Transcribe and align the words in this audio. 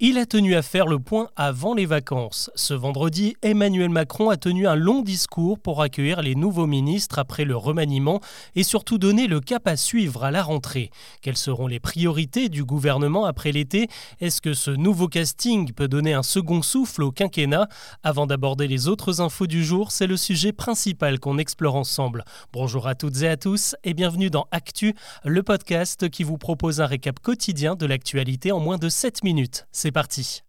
Il 0.00 0.16
a 0.16 0.26
tenu 0.26 0.54
à 0.54 0.62
faire 0.62 0.86
le 0.86 1.00
point 1.00 1.28
avant 1.34 1.74
les 1.74 1.84
vacances. 1.84 2.52
Ce 2.54 2.72
vendredi, 2.72 3.34
Emmanuel 3.42 3.88
Macron 3.88 4.30
a 4.30 4.36
tenu 4.36 4.68
un 4.68 4.76
long 4.76 5.02
discours 5.02 5.58
pour 5.58 5.82
accueillir 5.82 6.22
les 6.22 6.36
nouveaux 6.36 6.68
ministres 6.68 7.18
après 7.18 7.44
le 7.44 7.56
remaniement 7.56 8.20
et 8.54 8.62
surtout 8.62 8.98
donner 8.98 9.26
le 9.26 9.40
cap 9.40 9.66
à 9.66 9.76
suivre 9.76 10.22
à 10.22 10.30
la 10.30 10.44
rentrée. 10.44 10.92
Quelles 11.20 11.36
seront 11.36 11.66
les 11.66 11.80
priorités 11.80 12.48
du 12.48 12.64
gouvernement 12.64 13.24
après 13.24 13.50
l'été? 13.50 13.88
Est-ce 14.20 14.40
que 14.40 14.54
ce 14.54 14.70
nouveau 14.70 15.08
casting 15.08 15.72
peut 15.72 15.88
donner 15.88 16.14
un 16.14 16.22
second 16.22 16.62
souffle 16.62 17.02
au 17.02 17.10
quinquennat? 17.10 17.66
Avant 18.04 18.28
d'aborder 18.28 18.68
les 18.68 18.86
autres 18.86 19.20
infos 19.20 19.48
du 19.48 19.64
jour, 19.64 19.90
c'est 19.90 20.06
le 20.06 20.16
sujet 20.16 20.52
principal 20.52 21.18
qu'on 21.18 21.38
explore 21.38 21.74
ensemble. 21.74 22.24
Bonjour 22.52 22.86
à 22.86 22.94
toutes 22.94 23.22
et 23.22 23.28
à 23.28 23.36
tous 23.36 23.74
et 23.82 23.94
bienvenue 23.94 24.30
dans 24.30 24.46
Actu, 24.52 24.94
le 25.24 25.42
podcast 25.42 26.08
qui 26.08 26.22
vous 26.22 26.38
propose 26.38 26.80
un 26.80 26.86
récap 26.86 27.18
quotidien 27.18 27.74
de 27.74 27.84
l'actualité 27.84 28.52
en 28.52 28.60
moins 28.60 28.78
de 28.78 28.88
7 28.88 29.24
minutes. 29.24 29.66
Parti. 29.92 30.42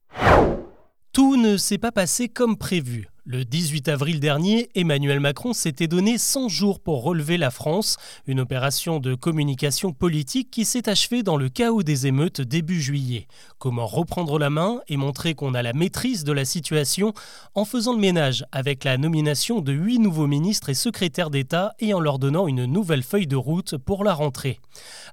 Tout 1.11 1.35
ne 1.35 1.57
s'est 1.57 1.77
pas 1.77 1.91
passé 1.91 2.29
comme 2.29 2.57
prévu. 2.57 3.07
Le 3.31 3.45
18 3.45 3.89
avril 3.89 4.19
dernier, 4.19 4.71
Emmanuel 4.73 5.19
Macron 5.19 5.53
s'était 5.53 5.85
donné 5.85 6.17
100 6.17 6.49
jours 6.49 6.79
pour 6.79 7.03
relever 7.03 7.37
la 7.37 7.51
France, 7.51 7.97
une 8.25 8.39
opération 8.39 8.99
de 8.99 9.13
communication 9.13 9.93
politique 9.93 10.49
qui 10.49 10.65
s'est 10.65 10.89
achevée 10.89 11.21
dans 11.21 11.37
le 11.37 11.47
chaos 11.47 11.83
des 11.83 12.07
émeutes 12.07 12.41
début 12.41 12.81
juillet. 12.81 13.27
Comment 13.59 13.85
reprendre 13.85 14.39
la 14.39 14.49
main 14.49 14.79
et 14.87 14.97
montrer 14.97 15.35
qu'on 15.35 15.53
a 15.53 15.61
la 15.61 15.73
maîtrise 15.73 16.23
de 16.23 16.31
la 16.31 16.43
situation 16.43 17.13
en 17.53 17.65
faisant 17.65 17.93
le 17.93 17.99
ménage 17.99 18.45
avec 18.51 18.83
la 18.83 18.97
nomination 18.97 19.61
de 19.61 19.73
huit 19.73 19.99
nouveaux 19.99 20.25
ministres 20.25 20.69
et 20.69 20.73
secrétaires 20.73 21.29
d'État 21.29 21.75
et 21.77 21.93
en 21.93 21.99
leur 21.99 22.17
donnant 22.17 22.47
une 22.47 22.65
nouvelle 22.65 23.03
feuille 23.03 23.27
de 23.27 23.35
route 23.35 23.77
pour 23.77 24.03
la 24.03 24.15
rentrée. 24.15 24.59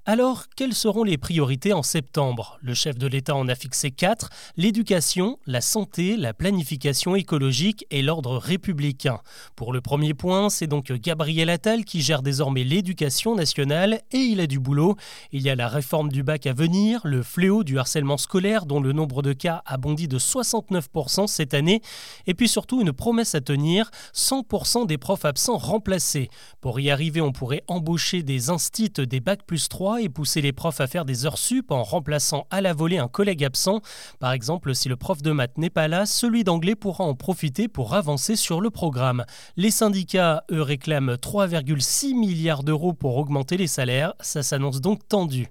Alors, 0.06 0.44
quelles 0.56 0.72
seront 0.72 1.04
les 1.04 1.18
priorités 1.18 1.74
en 1.74 1.82
septembre? 1.82 2.58
Le 2.62 2.72
chef 2.72 2.96
de 2.96 3.08
l'État 3.08 3.36
en 3.36 3.46
a 3.48 3.54
fixé 3.54 3.90
quatre 3.90 4.30
l'éducation, 4.56 5.38
la 5.44 5.60
santé, 5.60 6.16
la 6.16 6.32
planification 6.32 7.14
écologique 7.14 7.84
et 7.90 8.05
l'ordre 8.06 8.38
républicain. 8.38 9.20
Pour 9.56 9.72
le 9.72 9.80
premier 9.80 10.14
point, 10.14 10.48
c'est 10.48 10.66
donc 10.66 10.92
Gabriel 10.92 11.50
Attal 11.50 11.84
qui 11.84 12.00
gère 12.00 12.22
désormais 12.22 12.64
l'éducation 12.64 13.34
nationale 13.34 14.00
et 14.12 14.18
il 14.18 14.40
a 14.40 14.46
du 14.46 14.60
boulot. 14.60 14.96
Il 15.32 15.42
y 15.42 15.50
a 15.50 15.54
la 15.54 15.68
réforme 15.68 16.10
du 16.10 16.22
bac 16.22 16.46
à 16.46 16.52
venir, 16.52 17.00
le 17.04 17.22
fléau 17.22 17.64
du 17.64 17.78
harcèlement 17.78 18.16
scolaire 18.16 18.64
dont 18.64 18.80
le 18.80 18.92
nombre 18.92 19.22
de 19.22 19.32
cas 19.32 19.62
a 19.66 19.76
bondi 19.76 20.06
de 20.06 20.18
69% 20.18 21.26
cette 21.26 21.52
année 21.52 21.82
et 22.26 22.34
puis 22.34 22.48
surtout 22.48 22.80
une 22.80 22.92
promesse 22.92 23.34
à 23.34 23.40
tenir, 23.40 23.90
100% 24.14 24.86
des 24.86 24.98
profs 24.98 25.24
absents 25.24 25.58
remplacés. 25.58 26.28
Pour 26.60 26.78
y 26.78 26.90
arriver, 26.90 27.20
on 27.20 27.32
pourrait 27.32 27.64
embaucher 27.66 28.22
des 28.22 28.50
instits 28.50 28.90
des 28.90 29.20
bacs 29.20 29.44
plus 29.44 29.68
3 29.68 30.02
et 30.02 30.08
pousser 30.08 30.40
les 30.40 30.52
profs 30.52 30.80
à 30.80 30.86
faire 30.86 31.04
des 31.04 31.26
heures 31.26 31.38
sup 31.38 31.72
en 31.72 31.82
remplaçant 31.82 32.46
à 32.50 32.60
la 32.60 32.72
volée 32.72 32.98
un 32.98 33.08
collègue 33.08 33.44
absent. 33.44 33.80
Par 34.20 34.32
exemple, 34.32 34.74
si 34.74 34.88
le 34.88 34.96
prof 34.96 35.22
de 35.22 35.32
maths 35.32 35.58
n'est 35.58 35.70
pas 35.70 35.88
là, 35.88 36.06
celui 36.06 36.44
d'anglais 36.44 36.76
pourra 36.76 37.04
en 37.04 37.14
profiter 37.14 37.68
pour 37.68 37.94
avancer 37.96 38.36
sur 38.36 38.60
le 38.60 38.70
programme. 38.70 39.24
Les 39.56 39.70
syndicats, 39.70 40.44
eux, 40.50 40.62
réclament 40.62 41.14
3,6 41.14 42.14
milliards 42.14 42.62
d'euros 42.62 42.92
pour 42.92 43.16
augmenter 43.16 43.56
les 43.56 43.66
salaires. 43.66 44.14
Ça 44.20 44.42
s'annonce 44.42 44.80
donc 44.80 45.06
tendu. 45.08 45.48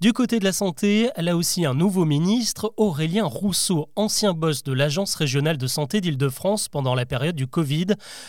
Du 0.00 0.12
côté 0.12 0.38
de 0.38 0.44
la 0.44 0.52
santé, 0.52 1.10
là 1.16 1.36
aussi 1.36 1.66
un 1.66 1.74
nouveau 1.74 2.04
ministre, 2.04 2.72
Aurélien 2.76 3.24
Rousseau, 3.24 3.90
ancien 3.96 4.32
boss 4.32 4.62
de 4.62 4.72
l'Agence 4.72 5.16
régionale 5.16 5.58
de 5.58 5.66
santé 5.66 6.00
d'Île-de-France 6.00 6.68
pendant 6.68 6.94
la 6.94 7.04
période 7.04 7.34
du 7.34 7.48
Covid. 7.48 7.86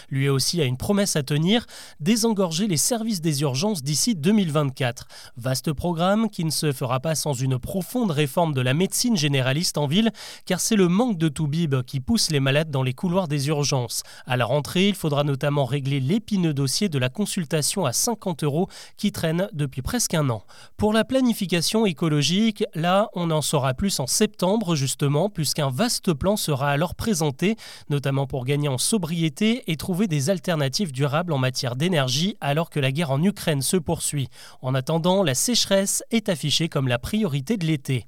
Lui 0.09 0.29
aussi 0.29 0.59
a 0.61 0.65
une 0.65 0.77
promesse 0.77 1.15
à 1.15 1.21
tenir, 1.21 1.67
désengorger 1.99 2.65
les 2.65 2.75
services 2.75 3.21
des 3.21 3.43
urgences 3.43 3.83
d'ici 3.83 4.15
2024. 4.15 5.07
Vaste 5.37 5.71
programme 5.71 6.31
qui 6.31 6.43
ne 6.43 6.49
se 6.49 6.71
fera 6.71 7.01
pas 7.01 7.13
sans 7.13 7.33
une 7.33 7.59
profonde 7.59 8.09
réforme 8.09 8.55
de 8.55 8.61
la 8.61 8.73
médecine 8.73 9.15
généraliste 9.15 9.77
en 9.77 9.85
ville, 9.85 10.09
car 10.47 10.59
c'est 10.59 10.75
le 10.75 10.87
manque 10.87 11.19
de 11.19 11.29
Toubib 11.29 11.83
qui 11.83 11.99
pousse 11.99 12.31
les 12.31 12.39
malades 12.39 12.71
dans 12.71 12.81
les 12.81 12.93
couloirs 12.93 13.27
des 13.27 13.47
urgences. 13.49 14.01
À 14.25 14.37
la 14.37 14.45
rentrée, 14.45 14.87
il 14.87 14.95
faudra 14.95 15.23
notamment 15.23 15.65
régler 15.65 15.99
l'épineux 15.99 16.55
dossier 16.55 16.89
de 16.89 16.97
la 16.97 17.09
consultation 17.09 17.85
à 17.85 17.93
50 17.93 18.43
euros 18.43 18.69
qui 18.97 19.11
traîne 19.11 19.49
depuis 19.53 19.83
presque 19.83 20.15
un 20.15 20.31
an. 20.31 20.43
Pour 20.75 20.93
la 20.93 21.03
planification 21.03 21.58
écologique, 21.85 22.63
là, 22.73 23.09
on 23.13 23.31
en 23.31 23.41
saura 23.41 23.73
plus 23.73 23.99
en 23.99 24.07
septembre 24.07 24.75
justement, 24.75 25.29
puisqu'un 25.29 25.69
vaste 25.69 26.13
plan 26.13 26.37
sera 26.37 26.69
alors 26.69 26.95
présenté, 26.95 27.55
notamment 27.89 28.27
pour 28.27 28.45
gagner 28.45 28.69
en 28.69 28.77
sobriété 28.77 29.63
et 29.67 29.75
trouver 29.75 30.07
des 30.07 30.29
alternatives 30.29 30.91
durables 30.91 31.33
en 31.33 31.37
matière 31.37 31.75
d'énergie 31.75 32.37
alors 32.39 32.69
que 32.69 32.79
la 32.79 32.91
guerre 32.91 33.11
en 33.11 33.21
Ukraine 33.21 33.61
se 33.61 33.77
poursuit. 33.77 34.29
En 34.61 34.73
attendant, 34.73 35.21
la 35.21 35.35
sécheresse 35.35 36.03
est 36.11 36.29
affichée 36.29 36.69
comme 36.69 36.87
la 36.87 36.99
priorité 36.99 37.57
de 37.57 37.65
l'été. 37.65 38.05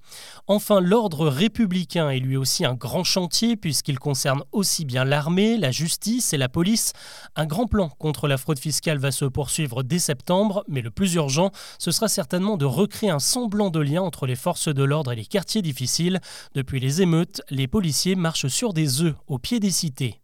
Enfin, 0.48 0.80
l'ordre 0.80 1.28
républicain 1.28 2.10
est 2.10 2.20
lui 2.20 2.38
aussi 2.38 2.64
un 2.66 2.74
grand 2.74 3.04
chantier 3.04 3.58
puisqu'il 3.58 4.00
concerne 4.00 4.44
aussi 4.52 4.86
bien 4.86 5.04
l'armée, 5.04 5.58
la 5.58 5.72
justice 5.72 6.34
et 6.34 6.38
la 6.38 6.50
police. 6.50 6.94
Un 7.36 7.46
grand 7.46 7.68
plan 7.68 7.90
contre 7.90 8.28
la 8.28 8.38
fraude 8.38 8.60
fiscale 8.60 8.98
va 8.98 9.12
se 9.12 9.26
poursuivre 9.26 9.84
dès 9.84 10.00
septembre, 10.00 10.64
mais 10.68 10.82
le 10.82 10.92
plus 10.92 11.14
urgent, 11.16 11.52
ce 11.80 11.92
sera 11.92 12.08
certainement 12.08 12.58
de 12.58 12.66
recréer 12.66 13.10
un 13.10 13.20
semblant 13.42 13.72
de 13.72 13.80
lien 13.80 14.04
entre 14.04 14.28
les 14.28 14.36
forces 14.36 14.68
de 14.68 14.84
l'ordre 14.84 15.12
et 15.12 15.16
les 15.16 15.26
quartiers 15.26 15.64
difficiles. 15.64 16.20
Depuis 16.54 16.80
les 16.80 17.02
émeutes, 17.02 17.42
les 17.50 17.68
policiers 17.68 18.14
marchent 18.14 18.50
sur 18.50 18.72
des 18.72 19.02
œufs 19.02 19.16
au 19.26 19.40
pied 19.40 19.60
des 19.60 19.72
cités. 19.72 20.22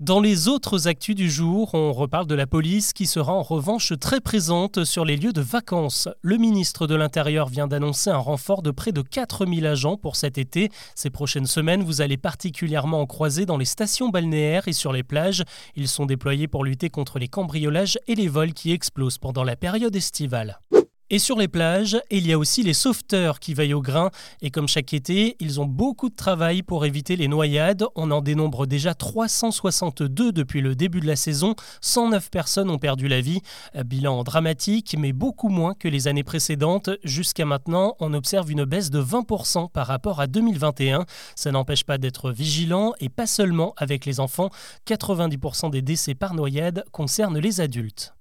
Dans 0.00 0.20
les 0.20 0.48
autres 0.48 0.88
actus 0.88 1.14
du 1.14 1.30
jour, 1.30 1.74
on 1.74 1.92
reparle 1.92 2.26
de 2.26 2.34
la 2.34 2.46
police 2.46 2.94
qui 2.94 3.06
sera 3.06 3.32
en 3.32 3.42
revanche 3.42 3.92
très 4.00 4.20
présente 4.20 4.84
sur 4.84 5.04
les 5.04 5.16
lieux 5.16 5.34
de 5.34 5.42
vacances. 5.42 6.08
Le 6.22 6.38
ministre 6.38 6.86
de 6.86 6.94
l'Intérieur 6.94 7.48
vient 7.48 7.68
d'annoncer 7.68 8.08
un 8.08 8.16
renfort 8.16 8.62
de 8.62 8.70
près 8.70 8.92
de 8.92 9.02
4000 9.02 9.66
agents 9.66 9.96
pour 9.98 10.16
cet 10.16 10.38
été. 10.38 10.70
Ces 10.94 11.10
prochaines 11.10 11.46
semaines, 11.46 11.82
vous 11.82 12.00
allez 12.00 12.16
particulièrement 12.16 13.02
en 13.02 13.06
croiser 13.06 13.44
dans 13.44 13.58
les 13.58 13.66
stations 13.66 14.08
balnéaires 14.08 14.66
et 14.66 14.72
sur 14.72 14.92
les 14.92 15.02
plages. 15.02 15.44
Ils 15.76 15.88
sont 15.88 16.06
déployés 16.06 16.48
pour 16.48 16.64
lutter 16.64 16.88
contre 16.88 17.18
les 17.18 17.28
cambriolages 17.28 17.98
et 18.08 18.14
les 18.14 18.28
vols 18.28 18.54
qui 18.54 18.72
explosent 18.72 19.18
pendant 19.18 19.44
la 19.44 19.56
période 19.56 19.94
estivale. 19.94 20.58
Et 21.10 21.18
sur 21.18 21.38
les 21.38 21.48
plages, 21.48 22.00
il 22.10 22.26
y 22.26 22.32
a 22.32 22.38
aussi 22.38 22.62
les 22.62 22.72
sauveteurs 22.72 23.38
qui 23.38 23.52
veillent 23.52 23.74
au 23.74 23.82
grain. 23.82 24.10
Et 24.40 24.50
comme 24.50 24.68
chaque 24.68 24.94
été, 24.94 25.36
ils 25.38 25.60
ont 25.60 25.66
beaucoup 25.66 26.08
de 26.08 26.14
travail 26.14 26.62
pour 26.62 26.86
éviter 26.86 27.16
les 27.16 27.28
noyades. 27.28 27.84
On 27.94 28.10
en 28.10 28.22
dénombre 28.22 28.66
déjà 28.66 28.94
362 28.94 30.32
depuis 30.32 30.62
le 30.62 30.74
début 30.74 31.00
de 31.00 31.06
la 31.06 31.16
saison. 31.16 31.56
109 31.82 32.30
personnes 32.30 32.70
ont 32.70 32.78
perdu 32.78 33.06
la 33.06 33.20
vie. 33.20 33.42
Bilan 33.84 34.24
dramatique, 34.24 34.96
mais 34.98 35.12
beaucoup 35.12 35.50
moins 35.50 35.74
que 35.74 35.88
les 35.88 36.08
années 36.08 36.24
précédentes. 36.24 36.88
Jusqu'à 37.04 37.44
maintenant, 37.44 37.96
on 38.00 38.14
observe 38.14 38.50
une 38.50 38.64
baisse 38.64 38.90
de 38.90 39.02
20% 39.02 39.70
par 39.70 39.86
rapport 39.86 40.20
à 40.20 40.26
2021. 40.26 41.04
Ça 41.36 41.52
n'empêche 41.52 41.84
pas 41.84 41.98
d'être 41.98 42.30
vigilant 42.30 42.94
et 42.98 43.10
pas 43.10 43.26
seulement 43.26 43.74
avec 43.76 44.06
les 44.06 44.20
enfants. 44.20 44.48
90% 44.86 45.70
des 45.70 45.82
décès 45.82 46.14
par 46.14 46.32
noyade 46.32 46.82
concernent 46.92 47.38
les 47.38 47.60
adultes. 47.60 48.13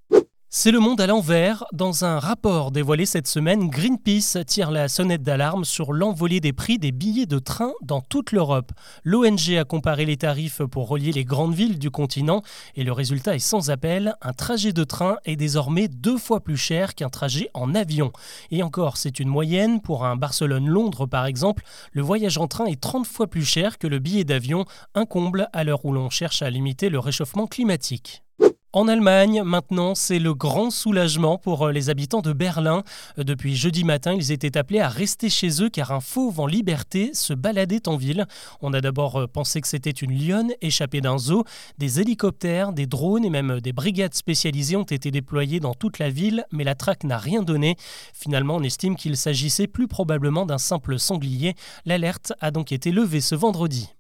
C'est 0.56 0.70
le 0.70 0.80
monde 0.80 1.02
à 1.02 1.08
l'envers. 1.08 1.64
Dans 1.74 2.06
un 2.06 2.20
rapport 2.20 2.70
dévoilé 2.70 3.08
cette 3.08 3.26
semaine, 3.26 3.72
Greenpeace 3.72 4.46
tire 4.46 4.70
la 4.70 4.88
sonnette 4.88 5.24
d'alarme 5.24 5.66
sur 5.66 5.94
l'envolée 5.94 6.42
des 6.42 6.54
prix 6.54 6.78
des 6.78 6.92
billets 6.92 7.26
de 7.26 7.40
train 7.40 7.74
dans 7.82 8.02
toute 8.02 8.32
l'Europe. 8.32 8.72
L'ONG 9.04 9.58
a 9.60 9.64
comparé 9.64 10.06
les 10.06 10.16
tarifs 10.16 10.62
pour 10.62 10.90
relier 10.90 11.12
les 11.12 11.26
grandes 11.26 11.56
villes 11.56 11.80
du 11.80 11.90
continent 11.90 12.44
et 12.76 12.84
le 12.84 12.92
résultat 12.92 13.34
est 13.34 13.40
sans 13.40 13.72
appel. 13.72 14.16
Un 14.22 14.34
trajet 14.34 14.74
de 14.74 14.84
train 14.84 15.18
est 15.26 15.38
désormais 15.38 15.88
deux 15.88 16.20
fois 16.20 16.40
plus 16.40 16.56
cher 16.56 16.94
qu'un 16.94 17.10
trajet 17.10 17.50
en 17.56 17.74
avion. 17.74 18.12
Et 18.52 18.62
encore, 18.62 18.98
c'est 18.98 19.20
une 19.20 19.30
moyenne. 19.30 19.82
Pour 19.82 20.06
un 20.06 20.18
Barcelone-Londres 20.18 21.08
par 21.08 21.26
exemple, 21.26 21.64
le 21.94 22.04
voyage 22.04 22.38
en 22.38 22.48
train 22.48 22.68
est 22.68 22.80
30 22.80 23.08
fois 23.08 23.26
plus 23.26 23.44
cher 23.44 23.80
que 23.80 23.88
le 23.88 23.98
billet 23.98 24.24
d'avion, 24.24 24.66
un 24.94 25.08
comble 25.08 25.50
à 25.52 25.64
l'heure 25.64 25.84
où 25.84 25.92
l'on 25.92 26.12
cherche 26.12 26.44
à 26.44 26.52
limiter 26.52 26.90
le 26.90 27.00
réchauffement 27.00 27.48
climatique. 27.48 28.24
En 28.76 28.88
Allemagne, 28.88 29.44
maintenant, 29.44 29.94
c'est 29.94 30.18
le 30.18 30.34
grand 30.34 30.72
soulagement 30.72 31.38
pour 31.38 31.68
euh, 31.68 31.72
les 31.72 31.92
habitants 31.92 32.22
de 32.22 32.34
Berlin. 32.34 32.82
Euh, 33.20 33.24
depuis 33.24 33.56
jeudi 33.56 33.84
matin, 33.84 34.14
ils 34.14 34.32
étaient 34.32 34.58
appelés 34.58 34.80
à 34.80 34.90
rester 34.90 35.30
chez 35.30 35.62
eux 35.62 35.70
car 35.70 35.92
un 35.92 36.00
fauve 36.00 36.40
en 36.40 36.48
liberté 36.48 37.12
se 37.14 37.36
baladait 37.36 37.88
en 37.88 37.98
ville. 37.98 38.26
On 38.62 38.74
a 38.74 38.82
d'abord 38.82 39.18
euh, 39.18 39.28
pensé 39.28 39.62
que 39.62 39.68
c'était 39.68 39.92
une 39.92 40.18
lionne 40.18 40.54
échappée 40.62 41.02
d'un 41.02 41.20
zoo. 41.20 41.44
Des 41.78 42.00
hélicoptères, 42.00 42.74
des 42.74 42.88
drones 42.88 43.24
et 43.24 43.30
même 43.30 43.60
des 43.62 43.74
brigades 43.74 44.16
spécialisées 44.16 44.76
ont 44.76 44.82
été 44.82 45.12
déployés 45.12 45.60
dans 45.60 45.76
toute 45.76 46.00
la 46.00 46.10
ville, 46.10 46.44
mais 46.52 46.64
la 46.64 46.74
traque 46.74 47.04
n'a 47.04 47.20
rien 47.20 47.44
donné. 47.44 47.76
Finalement, 48.16 48.56
on 48.56 48.64
estime 48.64 48.96
qu'il 48.96 49.18
s'agissait 49.18 49.68
plus 49.68 49.88
probablement 49.88 50.48
d'un 50.48 50.58
simple 50.58 50.98
sanglier. 50.98 51.54
L'alerte 51.86 52.34
a 52.42 52.50
donc 52.50 52.72
été 52.72 52.92
levée 52.92 53.22
ce 53.22 53.36
vendredi. 53.36 53.94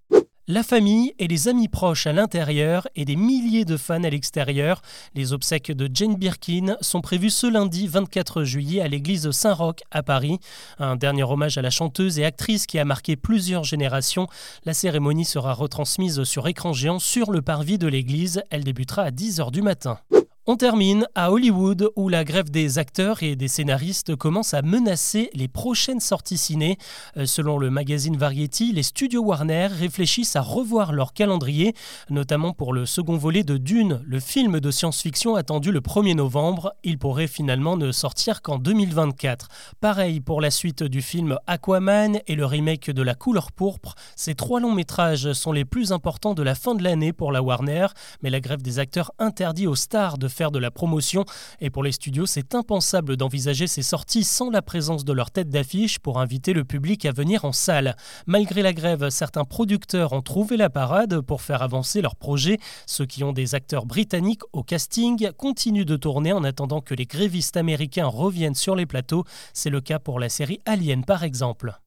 La 0.49 0.61
famille 0.61 1.13
et 1.19 1.29
les 1.29 1.47
amis 1.47 1.69
proches 1.69 2.05
à 2.05 2.11
l'intérieur 2.11 2.85
et 2.97 3.05
des 3.05 3.15
milliers 3.15 3.63
de 3.63 3.77
fans 3.77 4.03
à 4.03 4.09
l'extérieur. 4.09 4.81
Les 5.15 5.31
obsèques 5.31 5.71
de 5.71 5.89
Jane 5.93 6.17
Birkin 6.17 6.75
sont 6.81 6.99
prévues 6.99 7.29
ce 7.29 7.47
lundi 7.47 7.87
24 7.87 8.43
juillet 8.43 8.81
à 8.81 8.89
l'église 8.89 9.31
Saint-Roch 9.31 9.77
à 9.89 10.03
Paris. 10.03 10.39
Un 10.79 10.97
dernier 10.97 11.23
hommage 11.23 11.57
à 11.57 11.61
la 11.61 11.69
chanteuse 11.69 12.19
et 12.19 12.25
actrice 12.25 12.65
qui 12.65 12.77
a 12.77 12.83
marqué 12.83 13.15
plusieurs 13.15 13.63
générations. 13.63 14.27
La 14.65 14.73
cérémonie 14.73 15.23
sera 15.23 15.53
retransmise 15.53 16.23
sur 16.23 16.45
écran 16.45 16.73
géant 16.73 16.99
sur 16.99 17.31
le 17.31 17.41
parvis 17.41 17.77
de 17.77 17.87
l'église. 17.87 18.43
Elle 18.49 18.65
débutera 18.65 19.03
à 19.03 19.11
10h 19.11 19.49
du 19.49 19.61
matin. 19.61 19.97
On 20.45 20.57
termine 20.57 21.07
à 21.15 21.31
Hollywood 21.31 21.89
où 21.95 22.09
la 22.09 22.25
grève 22.25 22.51
des 22.51 22.77
acteurs 22.77 23.23
et 23.23 23.37
des 23.37 23.47
scénaristes 23.47 24.17
commence 24.17 24.53
à 24.53 24.61
menacer 24.61 25.29
les 25.33 25.47
prochaines 25.47 26.01
sorties 26.01 26.37
ciné. 26.37 26.77
Euh, 27.15 27.25
selon 27.25 27.57
le 27.57 27.69
magazine 27.69 28.17
Variety, 28.17 28.73
les 28.73 28.83
studios 28.83 29.23
Warner 29.23 29.67
réfléchissent 29.67 30.35
à 30.35 30.41
revoir 30.41 30.91
leur 30.91 31.13
calendrier, 31.13 31.73
notamment 32.09 32.51
pour 32.51 32.73
le 32.73 32.85
second 32.85 33.15
volet 33.15 33.45
de 33.45 33.55
Dune, 33.55 34.01
le 34.05 34.19
film 34.19 34.59
de 34.59 34.69
science-fiction 34.69 35.35
attendu 35.35 35.71
le 35.71 35.79
1er 35.79 36.13
novembre. 36.13 36.73
Il 36.83 36.97
pourrait 36.97 37.27
finalement 37.27 37.77
ne 37.77 37.93
sortir 37.93 38.41
qu'en 38.41 38.57
2024. 38.57 39.47
Pareil 39.79 40.19
pour 40.19 40.41
la 40.41 40.51
suite 40.51 40.83
du 40.83 41.01
film 41.01 41.37
Aquaman 41.47 42.19
et 42.27 42.35
le 42.35 42.45
remake 42.45 42.91
de 42.91 43.01
La 43.01 43.15
couleur 43.15 43.53
pourpre. 43.53 43.95
Ces 44.17 44.35
trois 44.35 44.59
longs 44.59 44.73
métrages 44.73 45.31
sont 45.31 45.53
les 45.53 45.63
plus 45.63 45.93
importants 45.93 46.33
de 46.33 46.43
la 46.43 46.53
fin 46.53 46.75
de 46.75 46.83
l'année 46.83 47.13
pour 47.13 47.31
la 47.31 47.41
Warner, 47.41 47.87
mais 48.21 48.29
la 48.29 48.41
grève 48.41 48.61
des 48.61 48.79
acteurs 48.79 49.13
interdit 49.19 49.67
aux 49.67 49.75
stars 49.75 50.17
de 50.17 50.32
faire 50.33 50.51
de 50.51 50.59
la 50.59 50.71
promotion. 50.71 51.23
Et 51.61 51.69
pour 51.69 51.83
les 51.83 51.93
studios, 51.93 52.25
c'est 52.25 52.55
impensable 52.55 53.15
d'envisager 53.15 53.67
ces 53.67 53.81
sorties 53.81 54.25
sans 54.25 54.49
la 54.49 54.61
présence 54.61 55.05
de 55.05 55.13
leur 55.13 55.31
tête 55.31 55.49
d'affiche 55.49 55.99
pour 55.99 56.19
inviter 56.19 56.53
le 56.53 56.65
public 56.65 57.05
à 57.05 57.11
venir 57.11 57.45
en 57.45 57.51
salle. 57.51 57.95
Malgré 58.25 58.61
la 58.61 58.73
grève, 58.73 59.09
certains 59.09 59.45
producteurs 59.45 60.13
ont 60.13 60.21
trouvé 60.21 60.57
la 60.57 60.69
parade 60.69 61.21
pour 61.21 61.41
faire 61.41 61.61
avancer 61.61 62.01
leurs 62.01 62.15
projets. 62.15 62.57
Ceux 62.85 63.05
qui 63.05 63.23
ont 63.23 63.33
des 63.33 63.55
acteurs 63.55 63.85
britanniques 63.85 64.43
au 64.51 64.63
casting 64.63 65.31
continuent 65.37 65.85
de 65.85 65.95
tourner 65.95 66.33
en 66.33 66.43
attendant 66.43 66.81
que 66.81 66.95
les 66.95 67.05
grévistes 67.05 67.57
américains 67.57 68.07
reviennent 68.07 68.55
sur 68.55 68.75
les 68.75 68.85
plateaux. 68.85 69.23
C'est 69.53 69.69
le 69.69 69.81
cas 69.81 69.99
pour 69.99 70.19
la 70.19 70.29
série 70.29 70.59
Alien 70.65 71.05
par 71.05 71.23
exemple. 71.23 71.82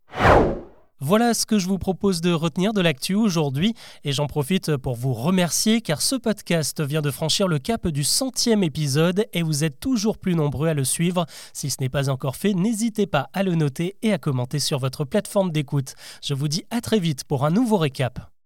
Voilà 1.01 1.35
ce 1.35 1.45
que 1.45 1.59
je 1.59 1.69
vous 1.69 1.77
propose 1.77 2.23
de 2.23 2.33
retenir 2.33 2.73
de 2.73 2.81
l'actu 2.81 3.15
aujourd'hui 3.15 3.75
et 4.03 4.13
j'en 4.13 4.27
profite 4.27 4.77
pour 4.79 4.95
vous 4.95 5.13
remercier 5.13 5.83
car 5.83 6.01
ce 6.01 6.17
podcast 6.17 6.81
vient 6.81 7.03
de 7.03 7.11
franchir 7.11 7.49
le 7.49 7.59
cap 7.59 7.87
du 7.89 8.03
centième 8.03 8.63
épisode 8.63 9.27
et 9.35 9.43
vous 9.43 9.63
êtes 9.63 9.79
toujours 9.79 10.17
plus 10.17 10.35
nombreux 10.35 10.69
à 10.69 10.75
le 10.75 10.85
suivre. 10.85 11.27
Si 11.53 11.69
ce 11.69 11.77
n'est 11.81 11.91
pas 11.91 12.09
encore 12.09 12.37
fait, 12.37 12.55
n'hésitez 12.55 13.07
pas 13.07 13.29
à 13.35 13.43
le 13.43 13.57
noter 13.57 13.97
et 14.01 14.13
à 14.13 14.19
commenter 14.19 14.59
sur 14.59 14.79
votre 14.79 15.05
plateforme 15.05 15.53
d'écoute. 15.53 15.95
Je 16.23 16.33
vous 16.33 16.49
dis 16.49 16.65
à 16.71 16.81
très 16.81 16.99
vite 16.99 17.25
pour 17.25 17.45
un 17.45 17.51
nouveau 17.51 17.77
récap. 17.77 18.36